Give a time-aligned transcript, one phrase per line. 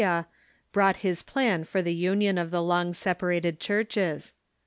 [0.03, 0.25] a,
[0.71, 4.33] brought his plan for the union of the long separated churches.